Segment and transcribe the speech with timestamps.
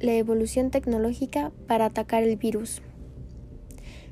[0.00, 2.82] la evolución tecnológica para atacar el virus.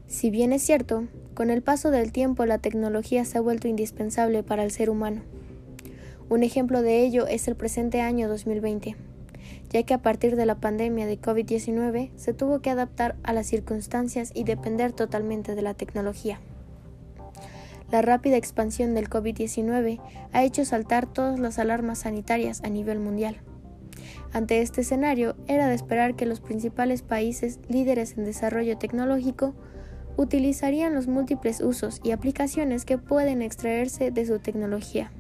[0.09, 4.43] Si bien es cierto, con el paso del tiempo la tecnología se ha vuelto indispensable
[4.43, 5.23] para el ser humano.
[6.29, 8.97] Un ejemplo de ello es el presente año 2020,
[9.71, 13.47] ya que a partir de la pandemia de COVID-19 se tuvo que adaptar a las
[13.47, 16.41] circunstancias y depender totalmente de la tecnología.
[17.91, 20.01] La rápida expansión del COVID-19
[20.33, 23.41] ha hecho saltar todas las alarmas sanitarias a nivel mundial.
[24.33, 29.55] Ante este escenario, era de esperar que los principales países líderes en desarrollo tecnológico
[30.17, 35.13] utilizarían los múltiples usos y aplicaciones que pueden extraerse de su tecnología.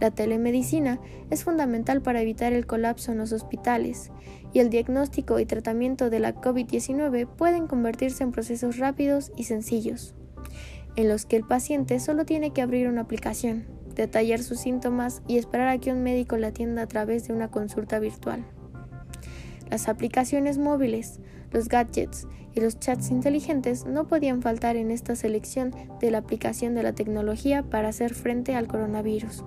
[0.00, 0.98] La telemedicina
[1.30, 4.10] es fundamental para evitar el colapso en los hospitales
[4.52, 10.14] y el diagnóstico y tratamiento de la COVID-19 pueden convertirse en procesos rápidos y sencillos,
[10.96, 15.38] en los que el paciente solo tiene que abrir una aplicación, detallar sus síntomas y
[15.38, 18.44] esperar a que un médico le atienda a través de una consulta virtual.
[19.70, 21.20] Las aplicaciones móviles,
[21.50, 26.74] los gadgets y los chats inteligentes no podían faltar en esta selección de la aplicación
[26.74, 29.44] de la tecnología para hacer frente al coronavirus.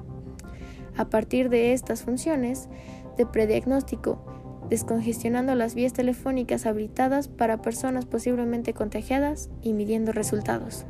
[0.98, 2.70] A partir de estas funciones
[3.17, 4.26] de prediagnóstico,
[4.70, 10.86] descongestionando las vías telefónicas habilitadas para personas posiblemente contagiadas y midiendo resultados.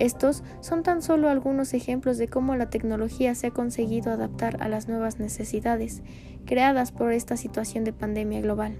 [0.00, 4.68] Estos son tan solo algunos ejemplos de cómo la tecnología se ha conseguido adaptar a
[4.70, 6.02] las nuevas necesidades
[6.46, 8.78] creadas por esta situación de pandemia global.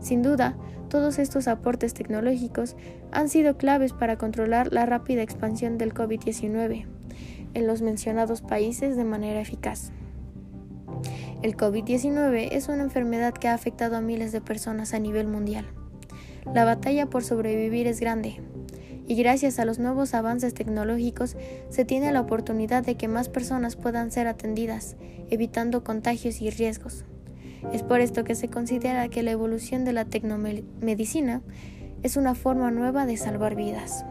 [0.00, 0.56] Sin duda,
[0.88, 2.76] todos estos aportes tecnológicos
[3.12, 6.86] han sido claves para controlar la rápida expansión del COVID-19
[7.52, 9.92] en los mencionados países de manera eficaz.
[11.42, 15.66] El COVID-19 es una enfermedad que ha afectado a miles de personas a nivel mundial.
[16.54, 18.40] La batalla por sobrevivir es grande,
[19.12, 21.36] y gracias a los nuevos avances tecnológicos
[21.68, 24.96] se tiene la oportunidad de que más personas puedan ser atendidas,
[25.28, 27.04] evitando contagios y riesgos.
[27.74, 31.42] Es por esto que se considera que la evolución de la tecnomedicina
[32.02, 34.06] es una forma nueva de salvar vidas.